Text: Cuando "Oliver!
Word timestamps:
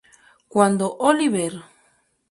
Cuando 0.47 0.97
"Oliver! 0.99 1.53